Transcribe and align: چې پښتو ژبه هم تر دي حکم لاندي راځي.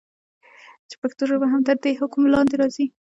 چې 0.89 0.95
پښتو 1.01 1.23
ژبه 1.29 1.47
هم 1.51 1.61
تر 1.67 1.77
دي 1.83 1.91
حکم 2.01 2.21
لاندي 2.33 2.55
راځي. 2.61 2.85